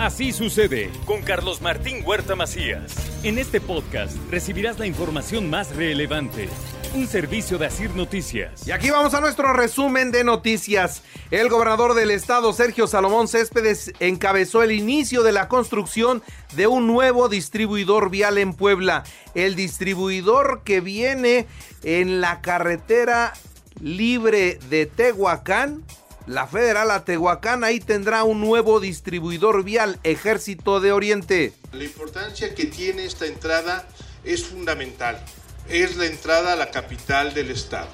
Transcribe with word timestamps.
Así 0.00 0.32
sucede 0.32 0.90
con 1.04 1.20
Carlos 1.20 1.60
Martín 1.60 2.02
Huerta 2.02 2.34
Macías. 2.34 2.94
En 3.22 3.36
este 3.36 3.60
podcast 3.60 4.16
recibirás 4.30 4.78
la 4.78 4.86
información 4.86 5.50
más 5.50 5.76
relevante 5.76 6.48
un 6.94 7.06
servicio 7.06 7.58
de 7.58 7.66
Asir 7.66 7.94
Noticias. 7.94 8.66
Y 8.66 8.72
aquí 8.72 8.88
vamos 8.88 9.12
a 9.12 9.20
nuestro 9.20 9.52
resumen 9.52 10.10
de 10.10 10.24
noticias. 10.24 11.02
El 11.30 11.50
gobernador 11.50 11.92
del 11.92 12.10
estado, 12.10 12.54
Sergio 12.54 12.86
Salomón 12.86 13.28
Céspedes, 13.28 13.92
encabezó 14.00 14.62
el 14.62 14.72
inicio 14.72 15.22
de 15.22 15.32
la 15.32 15.48
construcción 15.48 16.22
de 16.56 16.66
un 16.66 16.86
nuevo 16.86 17.28
distribuidor 17.28 18.08
vial 18.08 18.38
en 18.38 18.54
Puebla. 18.54 19.04
El 19.34 19.54
distribuidor 19.54 20.62
que 20.64 20.80
viene 20.80 21.46
en 21.84 22.22
la 22.22 22.40
carretera 22.40 23.34
libre 23.82 24.58
de 24.70 24.86
Tehuacán. 24.86 25.84
La 26.30 26.46
Federal 26.46 26.92
a 26.92 27.04
Tehuacán 27.04 27.64
ahí 27.64 27.80
tendrá 27.80 28.22
un 28.22 28.40
nuevo 28.40 28.78
distribuidor 28.78 29.64
vial, 29.64 29.98
Ejército 30.04 30.78
de 30.78 30.92
Oriente. 30.92 31.52
La 31.72 31.82
importancia 31.82 32.54
que 32.54 32.66
tiene 32.66 33.04
esta 33.04 33.26
entrada 33.26 33.84
es 34.22 34.44
fundamental 34.44 35.20
es 35.68 35.96
la 35.96 36.06
entrada 36.06 36.52
a 36.52 36.56
la 36.56 36.70
capital 36.70 37.34
del 37.34 37.50
estado. 37.50 37.88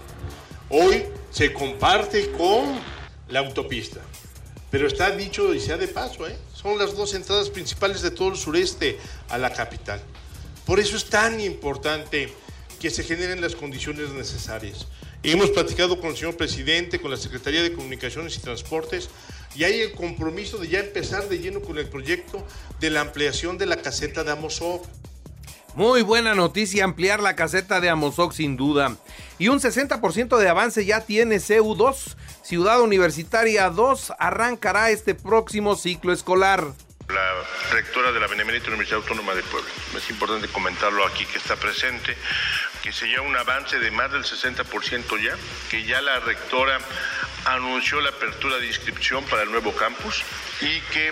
Hoy 0.69 1.05
se 1.30 1.55
comparte 1.55 2.30
con 2.33 2.78
la 3.30 3.38
autopista, 3.38 4.02
pero 4.70 4.86
está 4.86 5.11
dicho 5.12 5.55
y 5.55 5.61
sea 5.61 5.78
de 5.78 5.89
paso, 5.89 6.28
¿eh? 6.28 6.36
son 6.52 6.77
las 6.77 6.94
dos 6.94 7.14
entradas 7.14 7.48
principales 7.48 8.02
de 8.02 8.11
todo 8.11 8.28
el 8.28 8.36
sureste 8.36 8.98
a 9.30 9.39
la 9.39 9.50
capital. 9.50 10.02
Por 10.66 10.78
eso 10.78 10.98
es 10.98 11.06
tan 11.06 11.41
importante 11.41 12.30
que 12.78 12.91
se 12.91 13.02
generen 13.02 13.41
las 13.41 13.56
condiciones 13.56 14.11
necesarias. 14.11 14.86
Hemos 15.28 15.50
platicado 15.50 15.98
con 15.98 16.10
el 16.10 16.16
señor 16.16 16.36
presidente, 16.36 17.00
con 17.00 17.10
la 17.10 17.16
Secretaría 17.16 17.60
de 17.60 17.72
Comunicaciones 17.72 18.36
y 18.36 18.41
Transportes, 18.41 19.10
y 19.56 19.64
hay 19.64 19.80
el 19.80 19.91
compromiso 19.91 20.56
de 20.56 20.68
ya 20.68 20.78
empezar 20.78 21.28
de 21.28 21.41
lleno 21.41 21.62
con 21.62 21.78
el 21.78 21.88
proyecto 21.88 22.46
de 22.78 22.91
la 22.91 23.00
ampliación 23.00 23.58
de 23.58 23.66
la 23.66 23.83
caseta 23.83 24.22
de 24.22 24.30
Amozoc. 24.30 24.86
Muy 25.74 26.02
buena 26.02 26.36
noticia 26.36 26.84
ampliar 26.84 27.18
la 27.18 27.34
caseta 27.34 27.80
de 27.80 27.88
Amozoc 27.88 28.34
sin 28.34 28.56
duda. 28.56 28.98
Y 29.41 29.48
un 29.48 29.58
60% 29.58 30.38
de 30.38 30.48
avance 30.48 30.84
ya 30.84 31.00
tiene 31.00 31.38
CU2. 31.38 32.14
Ciudad 32.42 32.80
Universitaria 32.80 33.68
2 33.68 34.12
arrancará 34.20 34.90
este 34.92 35.16
próximo 35.16 35.74
ciclo 35.74 36.12
escolar. 36.12 36.72
La 37.08 37.72
rectora 37.72 38.12
de 38.12 38.20
la 38.20 38.28
Benemérita 38.28 38.68
Universidad 38.68 39.00
Autónoma 39.00 39.34
de 39.34 39.42
Puebla. 39.42 39.68
Es 39.96 40.08
importante 40.08 40.46
comentarlo 40.48 41.05
aquí 41.05 41.27
que 41.27 41.38
está 41.38 41.56
presente, 41.56 42.16
que 42.87 42.92
se 42.92 43.09
lleva 43.09 43.23
un 43.23 43.37
avance 43.37 43.81
de 43.81 43.91
más 43.91 44.12
del 44.12 44.23
60% 44.23 45.20
ya, 45.20 45.37
que 45.69 45.84
ya 45.84 46.01
la 46.01 46.20
rectora 46.20 46.79
anunció 47.47 48.01
la 48.01 48.11
apertura 48.11 48.59
de 48.59 48.69
inscripción 48.69 49.25
para 49.25 49.42
el 49.42 49.51
nuevo 49.51 49.75
campus 49.75 50.23
y 50.61 50.81
que 50.92 51.11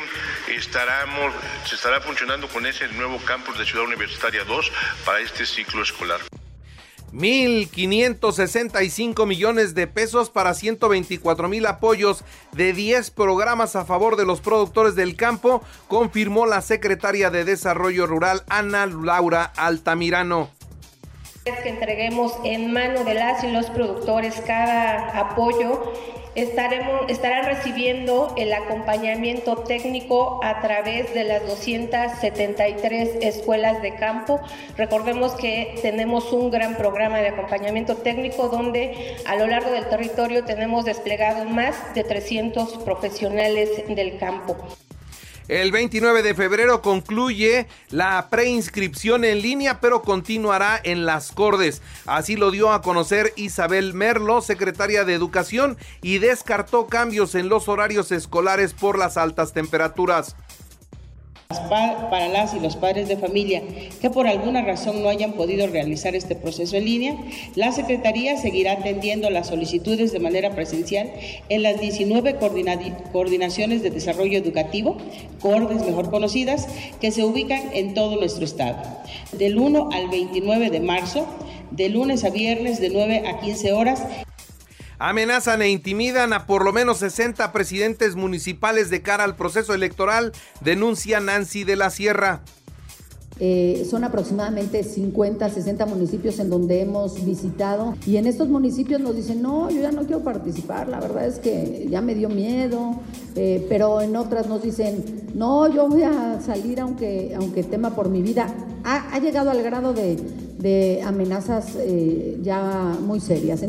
estaremos, 0.55 1.35
se 1.67 1.75
estará 1.75 2.01
funcionando 2.01 2.47
con 2.47 2.65
ese 2.65 2.87
nuevo 2.93 3.19
campus 3.25 3.59
de 3.59 3.67
Ciudad 3.67 3.87
Universitaria 3.87 4.45
2 4.45 4.71
para 5.05 5.19
este 5.19 5.45
ciclo 5.45 5.83
escolar. 5.83 6.21
1.565 7.13 9.27
millones 9.27 9.75
de 9.75 9.89
pesos 9.89 10.31
para 10.31 10.55
124 10.55 11.49
mil 11.49 11.67
apoyos 11.67 12.23
de 12.53 12.73
10 12.73 13.11
programas 13.11 13.75
a 13.75 13.85
favor 13.85 14.15
de 14.15 14.25
los 14.25 14.41
productores 14.41 14.95
del 14.95 15.17
campo, 15.17 15.61
confirmó 15.89 16.47
la 16.47 16.61
secretaria 16.61 17.31
de 17.31 17.45
Desarrollo 17.45 18.07
Rural 18.07 18.45
Ana 18.49 18.87
Laura 18.87 19.43
Altamirano 19.57 20.54
que 21.45 21.69
entreguemos 21.69 22.33
en 22.43 22.73
mano 22.73 23.05
de 23.05 23.13
las 23.13 23.45
y 23.45 23.49
los 23.49 23.67
productores 23.67 24.41
cada 24.47 25.11
apoyo 25.21 25.93
estaremos, 26.35 27.03
estarán 27.09 27.45
recibiendo 27.45 28.33
el 28.39 28.51
acompañamiento 28.55 29.57
técnico 29.57 30.41
a 30.43 30.63
través 30.63 31.13
de 31.13 31.25
las 31.25 31.47
273 31.47 33.19
escuelas 33.21 33.83
de 33.83 33.95
campo. 33.95 34.41
Recordemos 34.79 35.33
que 35.33 35.79
tenemos 35.83 36.33
un 36.33 36.51
gran 36.51 36.77
programa 36.77 37.19
de 37.19 37.29
acompañamiento 37.29 37.97
técnico 37.97 38.49
donde 38.49 39.19
a 39.27 39.37
lo 39.37 39.47
largo 39.47 39.71
del 39.71 39.85
territorio 39.85 40.45
tenemos 40.45 40.87
desplegado 40.87 41.45
más 41.45 41.77
de 41.95 42.05
300 42.05 42.79
profesionales 42.79 43.69
del 43.87 44.17
campo. 44.17 44.57
El 45.49 45.73
29 45.73 46.23
de 46.23 46.35
febrero 46.35 46.81
concluye 46.81 47.67
la 47.91 48.29
preinscripción 48.31 49.25
en 49.25 49.43
línea, 49.43 49.79
pero 49.79 50.01
continuará 50.01 50.81
en 50.83 51.05
las 51.05 51.33
Cordes. 51.33 51.83
Así 52.07 52.37
lo 52.37 52.51
dio 52.51 52.73
a 52.73 52.81
conocer 52.81 53.35
Isabel 53.37 53.93
Merlo, 53.93 54.41
secretaria 54.41 55.05
de 55.05 55.13
Educación, 55.13 55.77
y 56.01 56.17
descartó 56.17 56.87
cambios 56.87 57.35
en 57.35 57.51
los 57.51 57.69
horarios 57.69 58.11
escolares 58.11 58.73
por 58.73 58.99
las 58.99 59.19
altas 59.19 59.53
temperaturas 59.53 60.35
para 61.49 62.29
las 62.29 62.55
y 62.55 62.61
los 62.61 62.77
padres 62.77 63.09
de 63.09 63.17
familia 63.17 63.63
que 64.01 64.11
por 64.11 64.27
alguna 64.27 64.63
razón 64.63 65.03
no 65.03 65.09
hayan 65.09 65.33
podido 65.33 65.67
realizar 65.67 66.15
este 66.15 66.35
proceso 66.35 66.77
en 66.77 66.85
línea, 66.85 67.17
la 67.55 67.73
Secretaría 67.73 68.37
seguirá 68.37 68.73
atendiendo 68.73 69.31
las 69.31 69.49
solicitudes 69.49 70.13
de 70.13 70.21
manera 70.21 70.55
presencial 70.55 71.11
en 71.49 71.63
las 71.63 71.81
19 71.81 72.37
coordinaciones 73.13 73.83
de 73.83 73.91
desarrollo 73.91 74.39
educativo, 74.39 74.97
CORDES 75.41 75.85
mejor 75.85 76.11
conocidas, 76.11 76.69
que 77.01 77.11
se 77.11 77.25
ubican 77.25 77.71
en 77.73 77.95
todo 77.95 78.17
nuestro 78.17 78.45
estado. 78.45 78.79
Del 79.33 79.59
1 79.59 79.91
al 79.93 80.09
29 80.09 80.71
de 80.71 80.81
marzo, 80.81 81.27
de 81.71 81.89
lunes 81.89 82.25
a 82.25 82.31
viernes 82.31 82.81
de 82.81 82.91
9 82.91 83.25
a 83.27 83.41
15 83.41 83.73
horas 83.73 84.05
Amenazan 84.99 85.63
e 85.63 85.71
intimidan 85.71 86.33
a 86.33 86.47
por 86.47 86.65
lo 86.65 86.73
menos 86.73 86.99
60 86.99 87.53
presidentes 87.53 88.17
municipales 88.17 88.91
de 88.91 89.03
cara 89.03 89.25
al 89.25 89.37
proceso 89.37 89.75
electoral, 89.75 90.33
denuncia 90.61 91.21
Nancy 91.21 91.65
de 91.65 91.77
la 91.77 91.91
Sierra. 91.91 92.43
Eh, 93.41 93.85
son 93.91 94.05
aproximadamente 94.05 94.85
50, 94.85 95.51
60 95.51 95.87
municipios 95.87 96.39
en 96.39 96.51
donde 96.51 96.81
hemos 96.83 97.25
visitado 97.25 97.97
y 98.07 98.17
en 98.17 98.29
estos 98.29 98.49
municipios 98.49 99.01
nos 99.01 99.17
dicen, 99.17 99.43
no, 99.43 99.69
yo 99.71 99.83
ya 99.83 99.91
no 99.91 100.03
quiero 100.03 100.23
participar, 100.23 100.87
la 100.87 101.01
verdad 101.01 101.27
es 101.27 101.41
que 101.41 101.89
ya 101.91 102.01
me 102.01 102.15
dio 102.15 102.29
miedo, 102.29 103.01
eh, 103.35 103.67
pero 103.69 104.01
en 104.01 104.15
otras 104.15 104.47
nos 104.47 104.63
dicen, 104.63 105.33
no, 105.35 105.69
yo 105.69 105.89
voy 105.89 106.05
a 106.05 106.41
salir 106.41 106.79
aunque, 106.79 107.35
aunque 107.37 107.65
tema 107.65 107.97
por 107.97 108.09
mi 108.09 108.23
vida. 108.23 108.55
Ha, 108.85 109.19
llegado 109.19 109.51
al 109.51 109.63
grado 109.63 109.95
de, 109.95 111.03
amenazas 111.05 111.75
eh, 111.77 112.39
ya 112.41 112.97
muy 113.01 113.19
serias. 113.19 113.63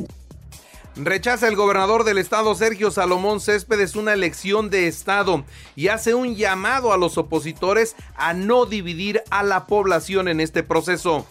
Rechaza 0.98 1.50
el 1.50 1.58
gobernador 1.58 2.06
del 2.06 2.18
estado 2.18 2.56
Sergio 2.56 2.90
Salomón 2.90 3.42
Céspedes 3.42 3.98
una 3.98 4.14
elección 4.14 4.70
de 4.70 4.88
estado 4.88 5.44
y 5.76 5.90
hace 5.90 6.16
un 6.16 6.36
llamado 6.36 6.94
a 6.94 6.98
los 6.98 7.18
opositores 7.18 7.98
a 8.16 8.34
no 8.34 8.66
dividir 8.66 9.22
a 9.30 9.44
la 9.44 9.66
población 9.66 10.30
en 10.30 10.40
este 10.40 10.64
proceso. 10.64 11.26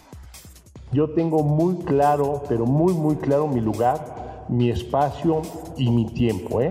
Yo 0.91 1.09
tengo 1.09 1.41
muy 1.41 1.83
claro, 1.83 2.43
pero 2.47 2.67
muy 2.67 2.93
muy 2.93 3.15
claro 3.15 3.47
mi 3.47 3.59
lugar, 3.59 4.45
mi 4.49 4.69
espacio 4.69 5.41
y 5.77 5.89
mi 5.89 6.13
tiempo, 6.13 6.61
¿eh? 6.61 6.69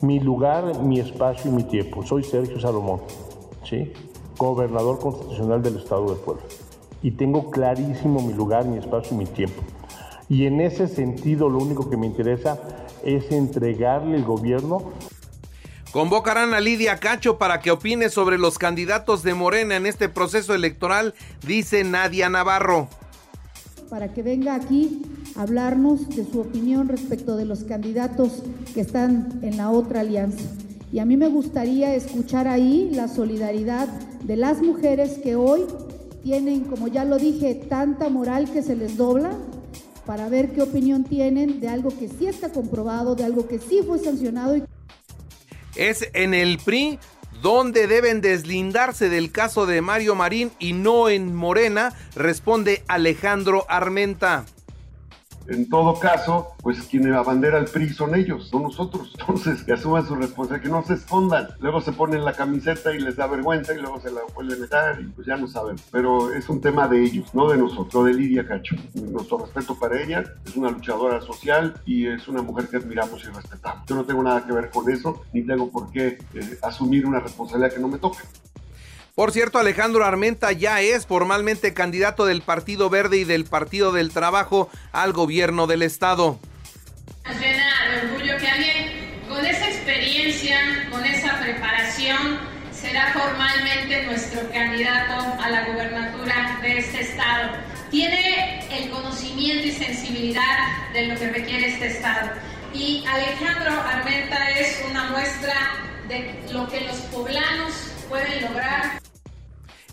Mi 0.00 0.18
lugar, 0.18 0.82
mi 0.82 0.98
espacio 0.98 1.52
y 1.52 1.54
mi 1.54 1.62
tiempo. 1.62 2.04
Soy 2.04 2.24
Sergio 2.24 2.58
Salomón, 2.58 3.00
¿sí? 3.62 3.92
Gobernador 4.36 4.98
constitucional 4.98 5.62
del 5.62 5.76
estado 5.76 6.12
de 6.12 6.16
Puebla. 6.16 6.42
Y 7.00 7.12
tengo 7.12 7.48
clarísimo 7.48 8.20
mi 8.20 8.32
lugar, 8.32 8.64
mi 8.64 8.76
espacio 8.76 9.14
y 9.14 9.18
mi 9.18 9.26
tiempo. 9.26 9.62
Y 10.28 10.46
en 10.46 10.60
ese 10.60 10.88
sentido 10.88 11.48
lo 11.48 11.58
único 11.58 11.88
que 11.88 11.96
me 11.96 12.06
interesa 12.06 12.58
es 13.04 13.30
entregarle 13.32 14.16
el 14.16 14.24
gobierno. 14.24 14.92
Convocarán 15.92 16.52
a 16.52 16.60
Lidia 16.60 16.98
Cacho 16.98 17.38
para 17.38 17.60
que 17.60 17.70
opine 17.70 18.10
sobre 18.10 18.36
los 18.36 18.58
candidatos 18.58 19.22
de 19.22 19.32
Morena 19.32 19.76
en 19.76 19.86
este 19.86 20.10
proceso 20.10 20.54
electoral, 20.54 21.14
dice 21.46 21.82
Nadia 21.82 22.28
Navarro. 22.28 22.88
Para 23.88 24.12
que 24.12 24.22
venga 24.22 24.54
aquí 24.54 25.02
a 25.34 25.42
hablarnos 25.42 26.10
de 26.10 26.26
su 26.30 26.40
opinión 26.40 26.88
respecto 26.88 27.38
de 27.38 27.46
los 27.46 27.64
candidatos 27.64 28.42
que 28.74 28.82
están 28.82 29.40
en 29.40 29.56
la 29.56 29.70
otra 29.70 30.00
alianza. 30.00 30.44
Y 30.92 30.98
a 30.98 31.06
mí 31.06 31.16
me 31.16 31.28
gustaría 31.28 31.94
escuchar 31.94 32.48
ahí 32.48 32.90
la 32.92 33.08
solidaridad 33.08 33.88
de 34.22 34.36
las 34.36 34.60
mujeres 34.60 35.18
que 35.22 35.36
hoy 35.36 35.64
tienen, 36.22 36.64
como 36.64 36.88
ya 36.88 37.06
lo 37.06 37.16
dije, 37.16 37.54
tanta 37.54 38.10
moral 38.10 38.50
que 38.50 38.62
se 38.62 38.76
les 38.76 38.98
dobla, 38.98 39.30
para 40.08 40.30
ver 40.30 40.52
qué 40.52 40.62
opinión 40.62 41.04
tienen 41.04 41.60
de 41.60 41.68
algo 41.68 41.90
que 41.90 42.08
sí 42.08 42.28
está 42.28 42.50
comprobado, 42.50 43.14
de 43.14 43.24
algo 43.24 43.46
que 43.46 43.58
sí 43.58 43.82
fue 43.86 43.98
sancionado. 43.98 44.56
Es 45.76 46.08
en 46.14 46.32
el 46.32 46.56
PRI 46.56 46.98
¿Dónde 47.42 47.86
deben 47.86 48.22
deslindarse 48.22 49.10
del 49.10 49.30
caso 49.30 49.66
de 49.66 49.82
Mario 49.82 50.14
Marín 50.14 50.50
y 50.58 50.72
no 50.72 51.10
en 51.10 51.36
Morena? 51.36 51.92
Responde 52.16 52.82
Alejandro 52.88 53.66
Armenta. 53.68 54.46
En 55.48 55.68
todo 55.68 55.98
caso, 55.98 56.48
pues 56.62 56.82
quienes 56.82 57.14
abandera 57.14 57.58
el 57.58 57.64
PRI 57.64 57.88
son 57.88 58.14
ellos, 58.14 58.50
no 58.52 58.60
nosotros. 58.60 59.14
Entonces, 59.18 59.64
que 59.64 59.72
asuman 59.72 60.06
su 60.06 60.14
responsabilidad, 60.14 60.62
que 60.62 60.68
no 60.70 60.84
se 60.84 60.94
escondan. 60.94 61.48
Luego 61.60 61.80
se 61.80 61.92
ponen 61.92 62.22
la 62.24 62.34
camiseta 62.34 62.94
y 62.94 63.00
les 63.00 63.16
da 63.16 63.26
vergüenza 63.26 63.72
y 63.72 63.78
luego 63.78 63.98
se 63.98 64.10
la 64.10 64.20
vuelven 64.34 64.62
a 64.64 64.66
dar 64.66 65.00
y 65.00 65.04
pues 65.04 65.26
ya 65.26 65.36
no 65.36 65.48
saben. 65.48 65.76
Pero 65.90 66.34
es 66.34 66.48
un 66.50 66.60
tema 66.60 66.86
de 66.86 67.02
ellos, 67.02 67.34
no 67.34 67.48
de 67.48 67.56
nosotros, 67.56 68.04
de 68.04 68.12
Lidia 68.12 68.46
Cacho. 68.46 68.76
Nuestro 68.94 69.38
respeto 69.38 69.74
para 69.74 70.00
ella, 70.02 70.22
es 70.44 70.54
una 70.54 70.70
luchadora 70.70 71.22
social 71.22 71.80
y 71.86 72.06
es 72.06 72.28
una 72.28 72.42
mujer 72.42 72.68
que 72.68 72.76
admiramos 72.76 73.24
y 73.24 73.28
respetamos. 73.28 73.86
Yo 73.86 73.96
no 73.96 74.04
tengo 74.04 74.22
nada 74.22 74.44
que 74.44 74.52
ver 74.52 74.68
con 74.68 74.90
eso, 74.90 75.22
ni 75.32 75.42
tengo 75.42 75.70
por 75.70 75.90
qué 75.90 76.18
eh, 76.34 76.58
asumir 76.62 77.06
una 77.06 77.20
responsabilidad 77.20 77.72
que 77.72 77.80
no 77.80 77.88
me 77.88 77.98
toca. 77.98 78.18
Por 79.18 79.32
cierto, 79.32 79.58
Alejandro 79.58 80.04
Armenta 80.04 80.52
ya 80.52 80.80
es 80.80 81.04
formalmente 81.04 81.74
candidato 81.74 82.24
del 82.24 82.40
Partido 82.40 82.88
Verde 82.88 83.16
y 83.16 83.24
del 83.24 83.46
Partido 83.46 83.90
del 83.90 84.12
Trabajo 84.12 84.70
al 84.92 85.12
gobierno 85.12 85.66
del 85.66 85.82
Estado. 85.82 86.38
Nos 87.26 87.40
llena 87.40 87.66
de 87.90 88.12
orgullo 88.12 88.36
que 88.38 88.46
alguien 88.46 89.24
con 89.28 89.44
esa 89.44 89.70
experiencia, 89.70 90.60
con 90.92 91.04
esa 91.04 91.36
preparación, 91.40 92.38
será 92.70 93.12
formalmente 93.12 94.06
nuestro 94.06 94.48
candidato 94.52 95.42
a 95.42 95.50
la 95.50 95.64
gubernatura 95.64 96.60
de 96.62 96.78
este 96.78 97.00
Estado. 97.00 97.56
Tiene 97.90 98.68
el 98.70 98.88
conocimiento 98.88 99.66
y 99.66 99.72
sensibilidad 99.72 100.92
de 100.92 101.08
lo 101.08 101.18
que 101.18 101.28
requiere 101.28 101.70
este 101.70 101.88
Estado. 101.88 102.30
Y 102.72 103.04
Alejandro 103.04 103.82
Armenta 103.82 104.48
es 104.50 104.80
una 104.88 105.10
muestra 105.10 105.56
de 106.06 106.40
lo 106.52 106.68
que 106.68 106.82
los 106.82 106.98
poblanos 107.10 107.74
pueden 108.08 108.42
lograr. 108.42 108.97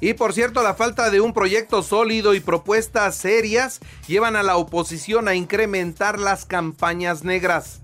Y 0.02 0.14
por 0.14 0.34
cierto, 0.34 0.62
la 0.62 0.74
falta 0.74 1.10
de 1.10 1.22
un 1.22 1.34
proyecto 1.34 1.82
sólido 1.82 2.34
y 2.34 2.40
propuestas 2.40 3.16
serias 3.16 3.80
llevan 4.08 4.36
a 4.36 4.44
la 4.44 4.58
oposición 4.58 5.28
a 5.28 5.36
incrementar 5.36 6.20
las 6.20 6.46
campañas 6.46 7.24
negras. 7.24 7.80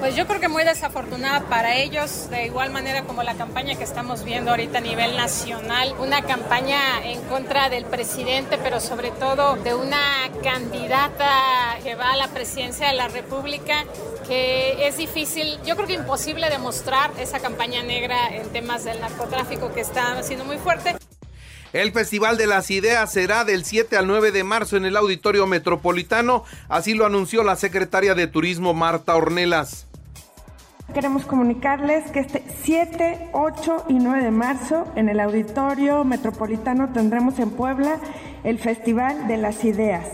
Pues 0.00 0.16
yo 0.16 0.26
creo 0.26 0.40
que 0.40 0.48
muy 0.48 0.64
desafortunada 0.64 1.42
para 1.48 1.76
ellos, 1.76 2.28
de 2.30 2.46
igual 2.46 2.70
manera 2.70 3.04
como 3.04 3.22
la 3.22 3.34
campaña 3.34 3.76
que 3.76 3.84
estamos 3.84 4.24
viendo 4.24 4.50
ahorita 4.50 4.78
a 4.78 4.80
nivel 4.80 5.16
nacional, 5.16 5.94
una 6.00 6.22
campaña 6.22 7.04
en 7.04 7.20
contra 7.22 7.68
del 7.68 7.84
presidente, 7.84 8.58
pero 8.58 8.80
sobre 8.80 9.10
todo 9.10 9.56
de 9.56 9.74
una 9.74 10.30
candidata 10.42 11.78
que 11.84 11.94
va 11.94 12.12
a 12.12 12.16
la 12.16 12.28
presidencia 12.28 12.88
de 12.88 12.94
la 12.94 13.08
República, 13.08 13.84
que 14.26 14.88
es 14.88 14.96
difícil, 14.96 15.58
yo 15.64 15.76
creo 15.76 15.86
que 15.86 15.94
imposible 15.94 16.48
demostrar 16.48 17.12
esa 17.18 17.38
campaña 17.38 17.82
negra 17.82 18.34
en 18.34 18.50
temas 18.50 18.84
del 18.84 19.00
narcotráfico 19.00 19.72
que 19.72 19.82
está 19.82 20.20
siendo 20.22 20.44
muy 20.44 20.58
fuerte. 20.58 20.96
El 21.72 21.92
Festival 21.92 22.36
de 22.36 22.46
las 22.46 22.70
Ideas 22.70 23.10
será 23.10 23.46
del 23.46 23.64
7 23.64 23.96
al 23.96 24.06
9 24.06 24.30
de 24.30 24.44
marzo 24.44 24.76
en 24.76 24.84
el 24.84 24.94
Auditorio 24.94 25.46
Metropolitano, 25.46 26.44
así 26.68 26.92
lo 26.92 27.06
anunció 27.06 27.42
la 27.42 27.56
secretaria 27.56 28.14
de 28.14 28.26
Turismo 28.26 28.74
Marta 28.74 29.16
Ornelas. 29.16 29.86
Queremos 30.92 31.24
comunicarles 31.24 32.10
que 32.10 32.20
este 32.20 32.44
7, 32.62 33.30
8 33.32 33.86
y 33.88 33.94
9 33.94 34.22
de 34.22 34.30
marzo 34.30 34.86
en 34.96 35.08
el 35.08 35.18
Auditorio 35.18 36.04
Metropolitano 36.04 36.92
tendremos 36.92 37.38
en 37.38 37.50
Puebla 37.50 37.98
el 38.44 38.58
Festival 38.58 39.26
de 39.26 39.38
las 39.38 39.64
Ideas, 39.64 40.06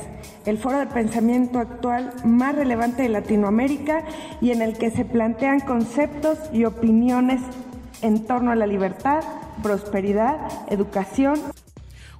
el 0.46 0.58
foro 0.58 0.78
de 0.78 0.86
pensamiento 0.86 1.58
actual 1.58 2.12
más 2.24 2.54
relevante 2.54 3.02
de 3.02 3.08
Latinoamérica 3.08 4.04
y 4.40 4.52
en 4.52 4.62
el 4.62 4.78
que 4.78 4.92
se 4.92 5.04
plantean 5.04 5.58
conceptos 5.58 6.38
y 6.52 6.64
opiniones 6.66 7.40
en 8.02 8.26
torno 8.26 8.50
a 8.50 8.54
la 8.54 8.66
libertad, 8.66 9.22
prosperidad, 9.62 10.38
educación. 10.70 11.40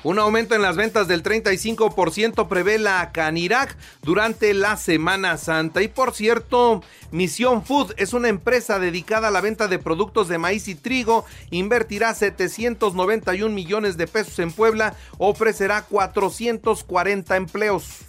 Un 0.05 0.21
aumento 0.21 0.55
en 0.55 0.63
las 0.63 0.77
ventas 0.77 1.09
del 1.09 1.25
35% 1.25 2.47
prevé 2.47 2.79
la 2.79 3.11
Canirac 3.11 3.77
durante 4.03 4.55
la 4.55 4.77
Semana 4.77 5.37
Santa. 5.39 5.83
Y 5.83 5.89
por 5.89 6.15
cierto, 6.15 6.85
Misión 7.11 7.65
Food 7.65 7.95
es 7.97 8.13
una 8.13 8.29
empresa 8.29 8.79
dedicada 8.79 9.29
a 9.29 9.31
la 9.33 9.41
venta 9.41 9.67
de 9.67 9.81
productos 9.81 10.29
de 10.29 10.39
maíz 10.39 10.69
y 10.69 10.77
trigo. 10.77 11.27
Invertirá 11.51 12.15
791 12.15 13.53
millones 13.53 13.97
de 13.97 14.07
pesos 14.07 14.39
en 14.39 14.53
Puebla. 14.53 14.95
Ofrecerá 15.19 15.83
440 15.83 17.37
empleos. 17.37 18.03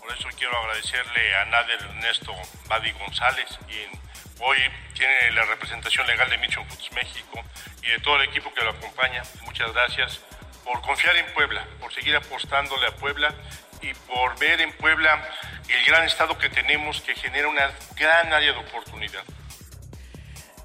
Por 0.00 0.12
eso 0.16 0.28
quiero 0.38 0.56
agradecerle 0.58 1.34
a 1.34 1.44
Nader 1.46 1.80
Ernesto 1.90 2.32
Badi 2.68 2.92
González, 2.92 3.46
quien 3.66 4.09
hoy 4.40 4.58
tiene 4.94 5.32
la 5.32 5.44
representación 5.44 6.06
legal 6.06 6.28
de 6.30 6.38
Mission 6.38 6.66
Foods 6.68 6.90
México 6.92 7.40
y 7.82 7.90
de 7.90 7.98
todo 8.00 8.16
el 8.16 8.28
equipo 8.28 8.52
que 8.54 8.64
lo 8.64 8.70
acompaña. 8.70 9.22
Muchas 9.44 9.72
gracias 9.72 10.20
por 10.64 10.80
confiar 10.82 11.16
en 11.16 11.26
Puebla, 11.34 11.66
por 11.80 11.92
seguir 11.92 12.16
apostándole 12.16 12.86
a 12.86 12.96
Puebla 12.96 13.34
y 13.82 13.94
por 13.94 14.38
ver 14.38 14.60
en 14.60 14.72
Puebla 14.76 15.22
el 15.68 15.84
gran 15.86 16.04
estado 16.04 16.36
que 16.38 16.48
tenemos 16.48 17.00
que 17.00 17.14
genera 17.14 17.48
una 17.48 17.70
gran 17.96 18.32
área 18.32 18.52
de 18.52 18.58
oportunidad. 18.58 19.22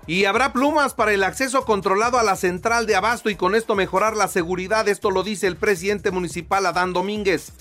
Y 0.07 0.25
habrá 0.25 0.53
plumas 0.53 0.93
para 0.93 1.13
el 1.13 1.23
acceso 1.23 1.65
controlado 1.65 2.19
a 2.19 2.23
la 2.23 2.35
central 2.35 2.85
de 2.85 2.95
abasto 2.95 3.29
y 3.29 3.35
con 3.35 3.55
esto 3.55 3.75
mejorar 3.75 4.15
la 4.15 4.27
seguridad. 4.27 4.87
Esto 4.87 5.09
lo 5.09 5.23
dice 5.23 5.47
el 5.47 5.57
presidente 5.57 6.11
municipal 6.11 6.65
Adán 6.65 6.93
Domínguez. 6.93 7.51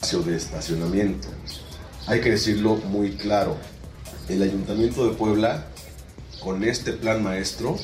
De 0.00 0.36
estacionamiento. 0.36 1.28
Hay 2.08 2.20
que 2.20 2.30
decirlo 2.30 2.74
muy 2.74 3.16
claro. 3.16 3.56
El 4.28 4.42
ayuntamiento 4.42 5.08
de 5.08 5.16
Puebla, 5.16 5.66
con 6.40 6.62
este 6.62 6.92
plan 6.92 7.22
maestro, 7.22 7.76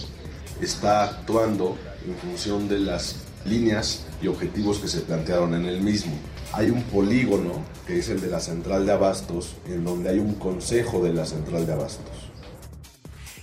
está 0.61 1.03
actuando 1.03 1.77
en 2.07 2.15
función 2.17 2.69
de 2.69 2.79
las 2.79 3.17
líneas 3.45 4.07
y 4.23 4.29
objetivos 4.29 4.79
que 4.79 4.89
se 4.89 5.01
plantearon 5.01 5.55
en 5.55 5.67
el 5.67 5.81
mismo. 5.81 6.13
Hay 6.53 6.71
un 6.71 6.83
polígono, 6.85 7.65
que 7.87 7.99
es 7.99 8.09
el 8.09 8.21
de 8.21 8.29
la 8.29 8.41
central 8.41 8.87
de 8.87 8.93
abastos, 8.93 9.57
en 9.67 9.85
donde 9.85 10.11
hay 10.11 10.19
un 10.21 10.35
consejo 10.35 11.03
de 11.03 11.13
la 11.13 11.27
central 11.27 11.67
de 11.67 11.73
abastos. 11.73 12.29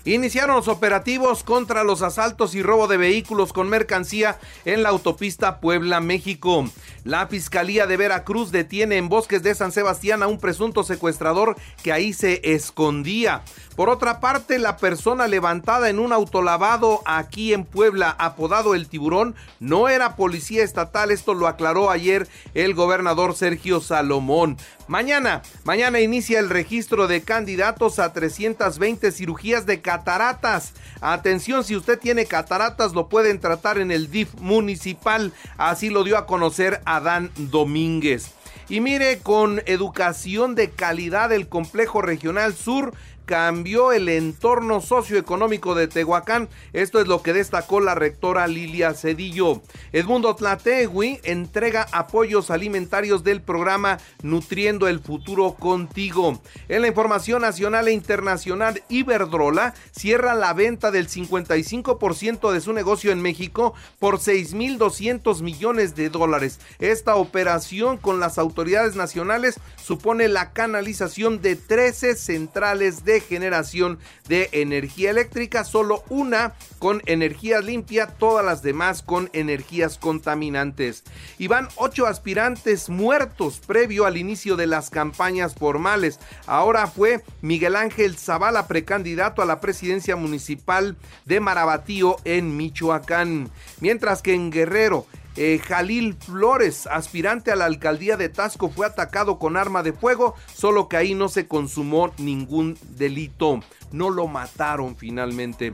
Iniciaron 0.06 0.58
los 0.58 0.68
operativos 0.68 1.44
contra 1.44 1.84
los 1.84 2.04
asaltos 2.04 2.54
y 2.54 2.62
robo 2.62 2.88
de 2.88 2.98
vehículos 2.98 3.52
con 3.52 3.70
mercancía 3.70 4.40
en 4.64 4.84
la 4.84 4.90
autopista 4.90 5.60
Puebla-México. 5.60 6.66
La 7.06 7.28
Fiscalía 7.28 7.86
de 7.86 7.98
Veracruz 7.98 8.52
detiene 8.52 8.98
en 8.98 9.10
bosques 9.10 9.44
de 9.44 9.54
San 9.54 9.72
Sebastián 9.72 10.24
a 10.24 10.28
un 10.28 10.40
presunto 10.40 10.84
secuestrador 10.84 11.56
que 11.84 11.94
ahí 11.94 12.14
se 12.14 12.42
escondía. 12.56 13.44
Por 13.76 13.90
otra 13.90 14.20
parte, 14.20 14.58
la 14.58 14.78
persona 14.78 15.28
levantada 15.28 15.90
en 15.90 16.00
un 16.00 16.14
autolavado 16.14 17.04
aquí 17.06 17.54
en 17.54 17.64
Puebla, 17.64 18.16
apodado 18.18 18.74
El 18.74 18.88
Tiburón, 18.88 19.36
no 19.60 19.88
era 19.88 20.16
policía 20.16 20.64
estatal. 20.64 21.12
Esto 21.12 21.36
lo 21.36 21.46
aclaró 21.48 21.92
ayer 21.92 22.28
el 22.56 22.74
gobernador 22.74 23.36
Sergio 23.36 23.82
Salomón. 23.82 24.58
Mañana, 24.88 25.44
mañana 25.64 26.00
inicia 26.00 26.40
el 26.40 26.50
registro 26.50 27.08
de 27.08 27.22
candidatos 27.22 28.00
a 28.00 28.14
320 28.14 29.12
cirugías 29.12 29.66
de 29.66 29.82
cataratas. 29.82 30.74
Atención, 31.02 31.64
si 31.64 31.76
usted 31.76 32.00
tiene 32.00 32.26
cataratas, 32.26 32.94
lo 32.94 33.10
pueden 33.10 33.40
tratar 33.40 33.78
en 33.78 33.92
el 33.92 34.10
DIF 34.10 34.34
municipal. 34.40 35.34
Así 35.58 35.90
lo 35.90 36.04
dio 36.04 36.18
a 36.18 36.26
conocer 36.26 36.82
Adán 36.96 37.32
Domínguez. 37.38 38.32
Y 38.68 38.80
mire, 38.80 39.20
con 39.20 39.62
educación 39.68 40.56
de 40.56 40.72
calidad, 40.72 41.32
el 41.32 41.48
complejo 41.48 42.02
regional 42.02 42.56
sur 42.56 42.94
cambió 43.26 43.92
el 43.92 44.10
entorno 44.10 44.82
socioeconómico 44.82 45.76
de 45.76 45.88
Tehuacán. 45.88 46.48
Esto 46.74 47.00
es 47.00 47.08
lo 47.08 47.22
que 47.22 47.34
destacó 47.34 47.80
la 47.80 47.96
rectora 47.96 48.48
Lilia 48.48 48.94
Cedillo. 48.94 49.62
Edmundo 49.92 50.36
Tlategui 50.36 51.20
entrega 51.24 51.88
apoyos 51.92 52.52
alimentarios 52.52 53.24
del 53.24 53.42
programa 53.42 53.98
Nutriendo 54.22 54.88
el 54.88 55.00
Futuro 55.00 55.54
Contigo. 55.54 56.40
En 56.70 56.82
la 56.82 56.88
información 56.88 57.42
nacional 57.42 57.88
e 57.88 57.94
internacional, 57.94 58.84
Iberdrola 58.90 59.74
cierra 59.92 60.36
la 60.36 60.54
venta 60.54 60.92
del 60.92 61.08
55% 61.08 62.52
de 62.52 62.62
su 62.62 62.74
negocio 62.74 63.12
en 63.12 63.22
México 63.22 63.74
por 64.00 64.20
6.200 64.20 65.42
millones 65.42 65.96
de 65.96 66.10
dólares. 66.10 66.60
Esta 66.80 67.16
operación 67.16 67.98
con 67.98 68.20
las 68.20 68.38
autoridades 68.38 68.96
nacionales 68.96 69.60
supone 69.82 70.28
la 70.28 70.52
canalización 70.52 71.42
de 71.42 71.56
13 71.56 72.16
centrales 72.16 73.04
de 73.06 73.15
generación 73.22 74.00
de 74.28 74.50
energía 74.52 75.12
eléctrica, 75.12 75.64
solo 75.64 76.04
una 76.10 76.54
con 76.80 77.02
energía 77.06 77.62
limpia, 77.62 78.08
todas 78.08 78.46
las 78.46 78.62
demás 78.62 79.02
con 79.02 79.30
energías 79.34 79.98
contaminantes. 79.98 81.04
Y 81.38 81.48
van 81.48 81.68
ocho 81.76 82.08
aspirantes 82.08 82.90
muertos 82.90 83.62
previo 83.66 84.06
al 84.06 84.18
inicio 84.18 84.56
de 84.56 84.68
las 84.68 84.90
campañas 84.90 85.56
formales. 85.56 86.20
Ahora 86.46 86.88
fue 86.88 87.24
Miguel 87.42 87.76
Ángel 87.76 88.18
Zavala, 88.18 88.68
precandidato 88.68 89.42
a 89.42 89.46
la 89.46 89.60
presidencia 89.60 90.16
municipal 90.16 90.98
de 91.26 91.40
Marabatío 91.40 92.18
en 92.24 92.58
Michoacán. 92.58 93.50
Mientras 93.80 94.22
que 94.22 94.34
en 94.34 94.52
Guerrero, 94.52 95.06
eh, 95.36 95.60
Jalil 95.60 96.14
Flores, 96.14 96.88
aspirante 96.88 97.52
a 97.52 97.56
la 97.56 97.66
alcaldía 97.66 98.18
de 98.18 98.30
Tasco, 98.30 98.70
fue 98.70 98.86
atacado 98.86 99.38
con 99.40 99.58
arma 99.58 99.84
de 99.84 99.94
fuego, 99.94 100.36
solo 100.54 100.88
que 100.88 100.98
ahí 100.98 101.14
no 101.14 101.30
se 101.30 101.48
consumó 101.48 102.14
ningún 102.18 102.78
delito. 102.98 103.60
No 103.92 104.10
lo 104.10 104.28
mataron 104.28 104.96
finalmente. 104.96 105.74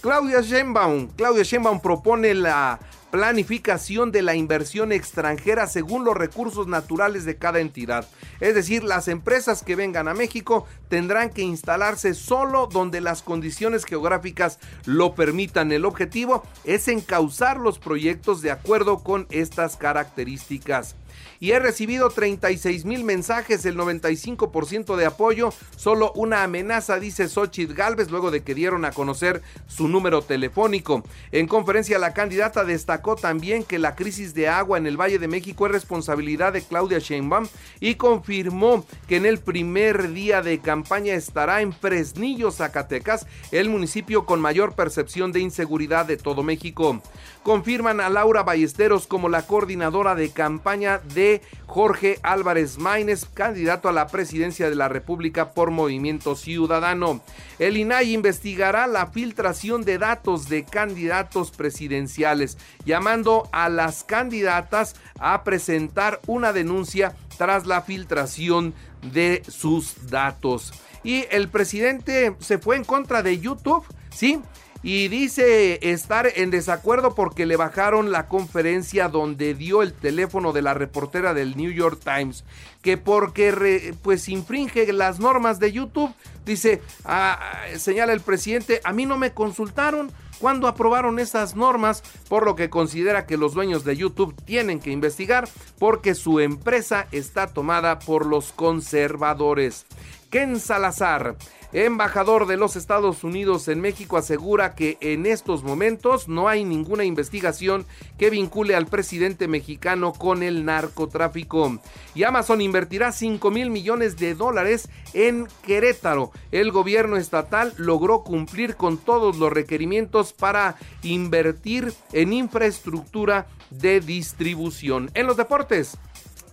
Claudia 0.00 0.40
Sheinbaum, 0.40 1.08
Claudia 1.16 1.44
Sheinbaum 1.44 1.80
propone 1.80 2.34
la 2.34 2.80
planificación 3.12 4.10
de 4.10 4.22
la 4.22 4.34
inversión 4.34 4.90
extranjera 4.90 5.66
según 5.66 6.02
los 6.02 6.16
recursos 6.16 6.66
naturales 6.66 7.26
de 7.26 7.36
cada 7.36 7.60
entidad. 7.60 8.08
Es 8.40 8.54
decir, 8.54 8.82
las 8.82 9.06
empresas 9.06 9.62
que 9.62 9.76
vengan 9.76 10.08
a 10.08 10.14
México 10.14 10.66
tendrán 10.88 11.28
que 11.28 11.42
instalarse 11.42 12.14
solo 12.14 12.68
donde 12.72 13.02
las 13.02 13.20
condiciones 13.20 13.84
geográficas 13.84 14.58
lo 14.86 15.14
permitan. 15.14 15.72
El 15.72 15.84
objetivo 15.84 16.42
es 16.64 16.88
encauzar 16.88 17.58
los 17.58 17.78
proyectos 17.78 18.40
de 18.40 18.50
acuerdo 18.50 19.04
con 19.04 19.26
estas 19.30 19.76
características 19.76 20.96
y 21.40 21.52
he 21.52 21.58
recibido 21.58 22.08
36 22.10 22.84
mil 22.84 23.04
mensajes, 23.04 23.64
el 23.64 23.76
95% 23.76 24.96
de 24.96 25.06
apoyo, 25.06 25.52
solo 25.76 26.12
una 26.14 26.42
amenaza, 26.42 26.98
dice 26.98 27.28
Xochitl 27.28 27.74
Galvez, 27.74 28.10
luego 28.10 28.30
de 28.30 28.42
que 28.42 28.54
dieron 28.54 28.84
a 28.84 28.92
conocer 28.92 29.42
su 29.66 29.88
número 29.88 30.22
telefónico. 30.22 31.02
En 31.32 31.46
conferencia, 31.46 31.98
la 31.98 32.14
candidata 32.14 32.64
destacó 32.64 33.16
también 33.16 33.64
que 33.64 33.78
la 33.78 33.96
crisis 33.96 34.34
de 34.34 34.48
agua 34.48 34.78
en 34.78 34.86
el 34.86 35.00
Valle 35.00 35.18
de 35.18 35.28
México 35.28 35.66
es 35.66 35.72
responsabilidad 35.72 36.52
de 36.52 36.62
Claudia 36.62 36.98
Sheinbaum 36.98 37.48
y 37.80 37.96
confirmó 37.96 38.84
que 39.08 39.16
en 39.16 39.26
el 39.26 39.38
primer 39.38 40.12
día 40.12 40.42
de 40.42 40.60
campaña 40.60 41.14
estará 41.14 41.60
en 41.60 41.72
Fresnillo, 41.72 42.50
Zacatecas, 42.50 43.26
el 43.50 43.68
municipio 43.68 44.26
con 44.26 44.40
mayor 44.40 44.74
percepción 44.74 45.32
de 45.32 45.40
inseguridad 45.40 46.06
de 46.06 46.16
todo 46.16 46.42
México. 46.42 47.02
Confirman 47.42 48.00
a 48.00 48.08
Laura 48.08 48.44
Ballesteros 48.44 49.06
como 49.06 49.28
la 49.28 49.42
coordinadora 49.42 50.14
de 50.14 50.30
campaña 50.30 51.00
de 51.14 51.42
Jorge 51.66 52.18
Álvarez 52.22 52.78
Maínez, 52.78 53.26
candidato 53.32 53.88
a 53.88 53.92
la 53.92 54.06
presidencia 54.06 54.68
de 54.68 54.76
la 54.76 54.88
República 54.88 55.52
por 55.52 55.70
Movimiento 55.70 56.36
Ciudadano. 56.36 57.22
El 57.58 57.76
INAI 57.76 58.14
investigará 58.14 58.86
la 58.86 59.06
filtración 59.06 59.84
de 59.84 59.98
datos 59.98 60.48
de 60.48 60.64
candidatos 60.64 61.50
presidenciales, 61.50 62.58
llamando 62.84 63.48
a 63.52 63.68
las 63.68 64.04
candidatas 64.04 64.96
a 65.18 65.44
presentar 65.44 66.20
una 66.26 66.52
denuncia 66.52 67.14
tras 67.38 67.66
la 67.66 67.82
filtración 67.82 68.74
de 69.12 69.42
sus 69.48 70.10
datos. 70.10 70.72
Y 71.04 71.24
el 71.30 71.48
presidente 71.48 72.36
se 72.38 72.58
fue 72.58 72.76
en 72.76 72.84
contra 72.84 73.22
de 73.22 73.38
YouTube, 73.38 73.84
¿sí? 74.10 74.40
Y 74.82 75.08
dice 75.08 75.78
estar 75.90 76.28
en 76.34 76.50
desacuerdo 76.50 77.14
porque 77.14 77.46
le 77.46 77.56
bajaron 77.56 78.10
la 78.10 78.26
conferencia 78.26 79.08
donde 79.08 79.54
dio 79.54 79.82
el 79.82 79.92
teléfono 79.92 80.52
de 80.52 80.62
la 80.62 80.74
reportera 80.74 81.34
del 81.34 81.56
New 81.56 81.70
York 81.70 82.00
Times, 82.02 82.44
que 82.82 82.96
porque 82.96 83.94
pues 84.02 84.28
infringe 84.28 84.92
las 84.92 85.20
normas 85.20 85.60
de 85.60 85.72
YouTube, 85.72 86.12
dice, 86.44 86.82
ah, 87.04 87.38
señala 87.76 88.12
el 88.12 88.20
presidente, 88.20 88.80
a 88.82 88.92
mí 88.92 89.06
no 89.06 89.18
me 89.18 89.32
consultaron 89.32 90.10
cuando 90.42 90.66
aprobaron 90.66 91.20
esas 91.20 91.54
normas, 91.54 92.02
por 92.28 92.44
lo 92.44 92.56
que 92.56 92.68
considera 92.68 93.26
que 93.26 93.36
los 93.36 93.54
dueños 93.54 93.84
de 93.84 93.96
YouTube 93.96 94.34
tienen 94.44 94.80
que 94.80 94.90
investigar 94.90 95.48
porque 95.78 96.16
su 96.16 96.40
empresa 96.40 97.06
está 97.12 97.46
tomada 97.46 98.00
por 98.00 98.26
los 98.26 98.50
conservadores. 98.50 99.86
Ken 100.30 100.58
Salazar 100.58 101.36
embajador 101.72 102.46
de 102.46 102.58
los 102.58 102.76
Estados 102.76 103.24
Unidos 103.24 103.66
en 103.68 103.80
México 103.80 104.18
asegura 104.18 104.74
que 104.74 104.98
en 105.00 105.24
estos 105.24 105.62
momentos 105.62 106.28
no 106.28 106.48
hay 106.48 106.64
ninguna 106.64 107.04
investigación 107.04 107.86
que 108.18 108.30
vincule 108.30 108.74
al 108.74 108.86
presidente 108.86 109.48
mexicano 109.48 110.12
con 110.12 110.42
el 110.42 110.64
narcotráfico. 110.66 111.78
Y 112.14 112.24
Amazon 112.24 112.60
invertirá 112.60 113.10
5 113.12 113.50
mil 113.50 113.70
millones 113.70 114.16
de 114.18 114.34
dólares 114.34 114.88
en 115.14 115.46
Querétaro. 115.64 116.30
El 116.50 116.72
gobierno 116.72 117.16
estatal 117.16 117.72
logró 117.78 118.22
cumplir 118.22 118.76
con 118.76 118.98
todos 118.98 119.38
los 119.38 119.50
requerimientos 119.50 120.31
para 120.38 120.76
invertir 121.02 121.92
en 122.12 122.32
infraestructura 122.32 123.46
de 123.70 124.00
distribución. 124.00 125.10
En 125.14 125.26
los 125.26 125.36
deportes. 125.36 125.98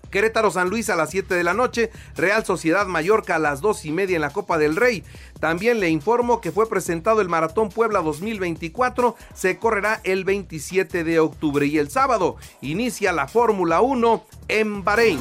Querétaro 0.10 0.52
San 0.52 0.70
Luis 0.70 0.90
a 0.90 0.96
las 0.96 1.12
7 1.12 1.36
de 1.36 1.44
la 1.44 1.54
noche, 1.54 1.92
Real 2.16 2.44
Sociedad 2.46 2.88
Mallorca 2.88 3.36
a 3.36 3.40
las 3.40 3.62
2 3.62 3.86
y 3.86 3.92
media 3.92 4.16
en 4.16 4.22
la 4.22 4.32
Copa 4.32 4.58
del 4.58 4.76
Rey. 4.76 5.04
También 5.40 5.80
le 5.80 5.90
informo 5.90 6.42
que 6.42 6.52
fue 6.52 6.68
presentado 6.68 7.22
el 7.22 7.30
Maratón 7.30 7.70
Puebla 7.70 8.02
2024, 8.02 9.16
se 9.34 9.58
correrá 9.58 10.02
el 10.04 10.26
27 10.26 11.04
de 11.04 11.20
octubre 11.20 11.66
y 11.66 11.78
el 11.78 11.90
sábado 11.90 12.38
inicia 12.62 13.12
la 13.12 13.28
Fórmula 13.28 13.82
1 13.82 14.26
en 14.48 14.84
Bahrein. 14.84 15.20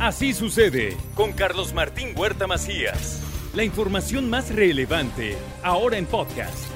Así 0.00 0.34
sucede 0.34 0.96
con 1.14 1.32
Carlos 1.32 1.72
Martín 1.72 2.12
Huerta 2.16 2.46
Macías. 2.46 3.22
La 3.54 3.64
información 3.64 4.28
más 4.28 4.54
relevante 4.54 5.38
ahora 5.62 5.96
en 5.96 6.04
podcast. 6.04 6.75